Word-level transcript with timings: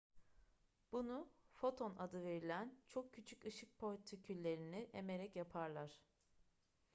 bunu 0.91 1.29
foton 1.53 1.95
adı 1.95 2.23
verilen 2.23 2.73
çok 2.87 3.13
küçük 3.13 3.45
ışık 3.45 3.77
partiküllerini 3.79 4.89
emerek 4.93 5.35
yaparlar 5.35 6.01